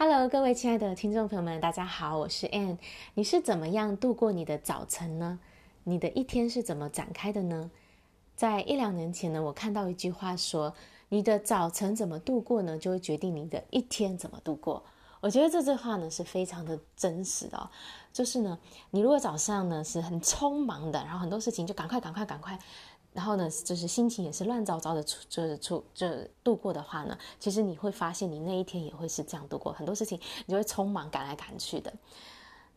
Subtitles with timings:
[0.00, 2.78] Hello，各位亲爱的听众朋友们，大家好，我是 Ann。
[3.14, 5.40] 你是怎么样度过你的早晨呢？
[5.82, 7.68] 你的一天是怎么展开的呢？
[8.36, 10.72] 在一两年前呢，我看到一句话说
[11.10, 14.84] ：“你的早晨怎么度过呢，就会决定你的一天怎么度过。”
[15.20, 17.70] 我觉得这句话呢是非常的真实的。
[18.12, 18.58] 就是呢，
[18.90, 22.58] 你如果早上呢是很匆忙的，然后很多事情就赶快、赶快、赶快。
[23.12, 26.08] 然后呢，就是心情也是乱糟糟的，就是出就
[26.44, 31.92] 度过的话呢，其实你会发现你那一天也会是这样度过，很多事情你就会匆忙赶来赶去的。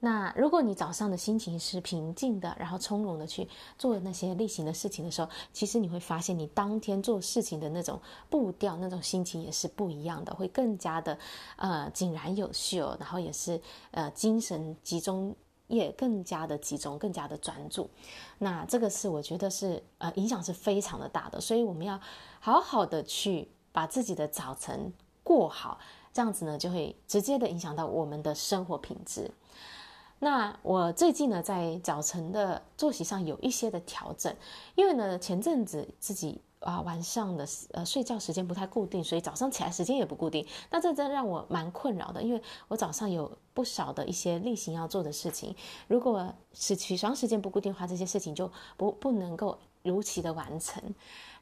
[0.00, 11.18] 那如果你早上的心情是平静的，然后从容的去做那些例行的事情的时候，其实你会发现你当天做事情的那种步调、那种心情也是不一样的，会更加的
[11.56, 15.34] 呃井然有序哦，然后也是呃精神集中。
[15.68, 17.90] 也更加的集中，更加的专注。
[18.38, 22.00] 那这个是我觉得是呃影响是非常的大的，所以我们要
[22.38, 24.92] 好好的去把自己的早晨
[25.24, 25.80] 过好，
[26.12, 29.28] 这样子呢就会直接的影响到我们的生活品质。
[30.18, 34.34] 那我最近呢在早晨的作息上有一些的调整，
[34.74, 36.40] 因为呢前阵子自己。
[36.60, 40.44] 啊，晚上的呃睡觉时间不太固定，所以早上起来时间也不固定。
[40.70, 45.54] 那这真让我蛮困扰的，因为我早上有不少的一些例行要做的事情，
[45.86, 50.82] 如果是起床时间不固定的话，这些事情就不不能够如期的完成。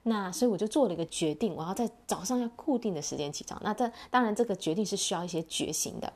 [0.02, 3.58] 那所以我就做了一个决定，我要在早上要固定的时间起床。
[3.64, 6.12] 那这当然这个决定是需要一些决心的。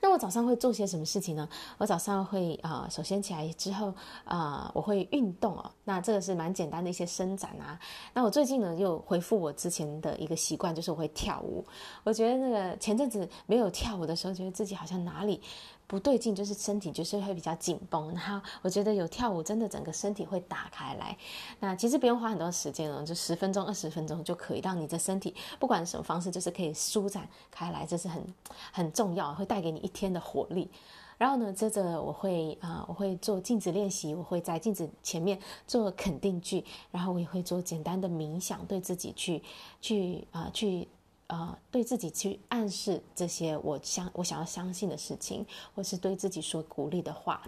[0.00, 1.48] 那我早上会做些什么事情呢？
[1.78, 3.94] 我早上会啊、首先起来之后
[4.24, 5.70] 啊、我会运动哦。
[5.84, 7.78] 那这个是蛮简单的一些伸展啊。
[8.12, 11.64] 那我最近呢又回复我之前的一个习惯，就是我会跳舞。
[12.02, 15.40] 我觉得那个前阵子没有跳舞的时候，觉得自己好像哪里。
[15.86, 21.16] 不对劲，就是身体就是会比较紧绷，然后我觉得有跳舞真的整个身体会打开来。
[21.60, 28.24] 那其实不用花很多时间哦，就十分钟、二十分钟就可以让你的身体不管什么方式，就是可以舒展开来，这是很
[28.72, 30.70] 很重要，会带给你一天的活力。
[31.16, 39.42] 然后呢，接着我会啊、我会做镜子练习，我会在镜子前面做肯定句，然后我也会做简单的冥想，对自己去
[39.80, 40.50] 去啊。
[40.52, 40.88] 去
[41.26, 47.42] 呃，对自己去暗示这些我相我想要相信的事情，或是对自己说鼓励的话。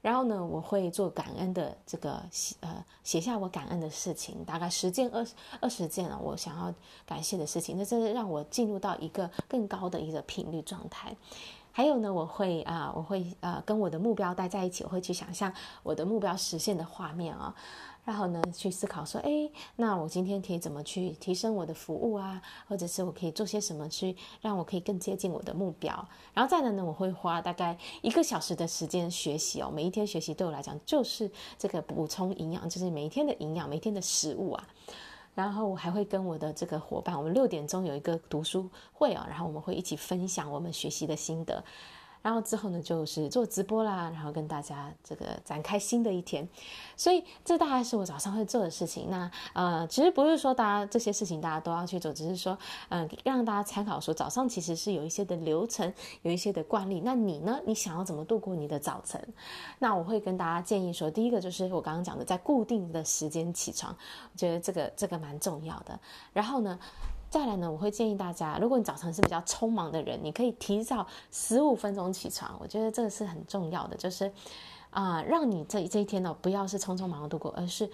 [0.00, 2.22] 然后呢，我会做感恩的这个
[2.60, 5.26] 呃，写下我感恩的事情，大概十件二
[5.60, 6.72] 二十件啊，我想要
[7.04, 7.76] 感谢的事情。
[7.76, 11.14] 那这是让我进入到一个更高的一个频率状态。
[11.72, 15.52] 还有呢，我会啊、我会呃，跟我的目标待在一起，我会去想象
[15.82, 17.54] 我的目标实现的画面啊。
[18.04, 22.40] 然后呢，去思考说，哎，那我今天可以怎么去提升我的服务啊？
[22.66, 25.92] 或者是我可以做些什么去让我可以更接近我的目标？
[26.32, 29.70] 然后再来呢，我会花大概一个小时的时间学习哦。
[29.70, 34.66] 每一天学习对我来讲就是这个补充营养，就是每一天的营养，每一天的食物啊。
[35.38, 41.62] 然后我还会跟我的这个伙伴，我们六点钟有一个读书会啊，然后我们会一起分享我们学习的心得。
[42.22, 46.48] 然后之后呢，就是做直播啦，然后跟大家这个展开新的一天，
[46.96, 49.08] 所以这大概是我早上会做的事情。
[49.10, 52.58] 那呃，其实不是说大家这些事情大家都要去做，只是说
[52.88, 55.92] 嗯、让大家参考说早上其实是有一些的流程，
[56.22, 57.00] 有一些的惯例。
[57.04, 57.60] 那你呢？
[57.64, 59.22] 你想要怎么度过你的早晨？
[59.78, 63.94] 那我会跟大家建议说，第一个就是我刚刚讲的，在固定的时间起床，
[64.32, 65.98] 我觉得这个这个蛮重要的。
[66.32, 66.78] 然后呢，
[67.30, 72.56] 再来呢，我会建议大家，如果你早晨是比较匆忙的人，你可以提早十五分钟起床。
[72.58, 74.26] 我觉得这个是很重要的，就是
[74.90, 77.90] 啊、呃，让你这这一天呢，不要是匆匆忙忙度过，而是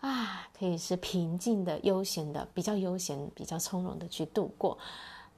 [0.00, 4.76] 啊，可以是平静的、悠闲的、比较悠闲、比较从容的去度过。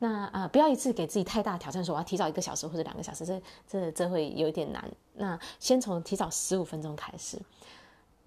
[0.00, 4.84] 那啊、不要一次给自己太大挑战，说我要提早一个小时或者两个小时，这这这会有点难。
[5.14, 7.40] 那先从提早十五分钟开始。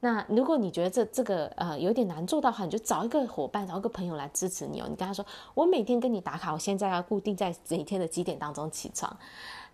[0.02, 4.88] 那如果你觉得这这个呃有点难做到的话，你就找一个伙伴，找一个朋友来支持你哦。
[4.90, 9.18] 你跟他说，我每天跟你打卡，我现在要固定在每天的几点当中起床，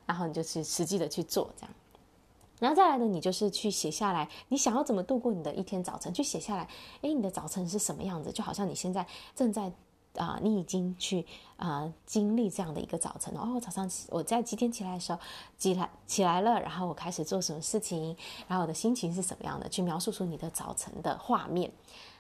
[0.06, 1.72] 然后你就去实际的去做这样。
[2.60, 6.68] 然后再来呢，你就是去写下来，你想要怎么度过你的一天早晨，去写下来。
[7.02, 8.32] 诶，你的早晨是什么样子？
[8.32, 9.72] 就好像你现在正在。
[10.18, 11.26] 啊、你已经去
[11.58, 13.60] 啊、经历这样的一个早晨了哦。
[13.60, 15.20] 早上我在几点起来的时候，
[15.58, 18.16] 起来起来了，然后我开始做什么事情，
[18.48, 19.70] 然后我的心情是什么样的？
[19.70, 21.72] 去描述出你的早晨的画面，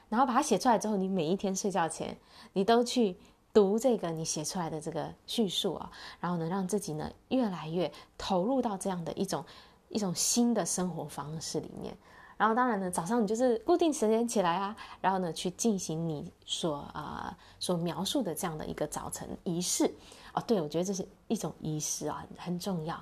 [0.09, 2.18] 然后把它写出来之后，你每一天睡觉前，
[2.53, 3.18] 你都去
[3.53, 9.44] 读这个你写出来的这个叙述啊、然后呢，让自己呢越来越投入到这样的一种
[9.89, 11.97] 一种新的生活方式里面。
[12.37, 19.89] 然后当然呢，早上你就是固定时间起来啊，然后呢去进行你所啊、所描述的这样的一个早晨仪式
[20.33, 20.43] 哦。
[20.45, 23.01] 对，我觉得这是一种仪式啊，很重要。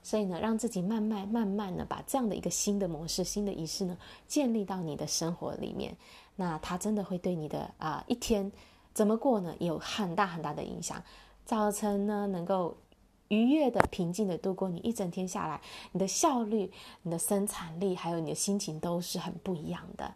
[0.00, 5.94] 所以呢，让自己慢慢慢慢的把这样的一个新的模式、新的仪式呢建立到你的生活里面，
[6.36, 8.50] 那它真的会对你的啊、一天
[8.94, 11.02] 怎么过呢有很大很大的影响。
[11.44, 12.76] 早晨呢能够
[13.28, 15.60] 愉悦的、平静的度过你一整天下来，
[15.92, 16.70] 你的效率、
[17.02, 20.14] 你的生产力，还有你的心情都是很不一样的。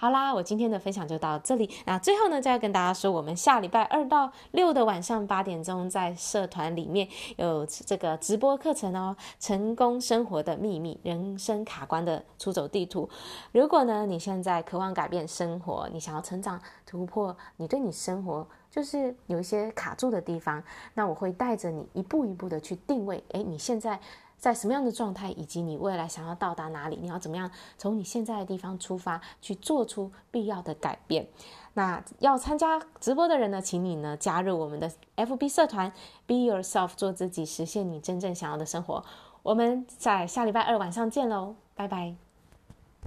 [0.00, 1.68] 好啦，我今天的分享就到这里。
[1.84, 7.06] 那最后呢，再要跟大家说，我们下礼拜二到六的晚上八点钟，在社团里面
[7.36, 13.06] 有这个直播课程哦，《成功生活的秘密》人生卡关的出走地图。
[13.52, 20.64] 如果呢，你现在渴望改变生活，你想要成长突破，你对你生活就是有一些卡住的地方，
[20.94, 23.22] 那我会带着你一步一步的去定位。
[23.32, 24.00] 诶，你现在。
[24.40, 26.98] 在什么样的状态，以及你未来想要到达哪里？
[27.00, 27.48] 你要怎么样
[27.78, 31.28] 从你现在的地方出发，去做出必要的改变？
[31.74, 35.92] 那要参加直播的人呢，请你呢加入我们的 FB 社团
[36.26, 39.04] ，Be Yourself，做自己，实现你真正想要的生活。
[39.42, 42.29] 我们在下礼拜二晚上见喽，拜拜。